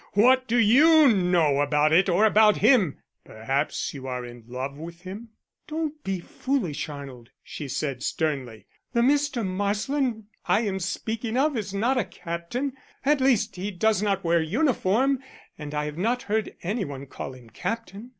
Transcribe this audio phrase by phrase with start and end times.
[0.13, 2.97] What do you know about it or about him?
[3.23, 5.29] Perhaps you are in love with him?"
[5.67, 8.65] "Don't be foolish, Arnold," she said sternly.
[8.93, 9.45] "The Mr.
[9.45, 12.73] Marsland I am speaking of is not a captain
[13.05, 15.19] at least, he does not wear uniform,
[15.55, 18.09] and I have not heard any one call him 'captain.'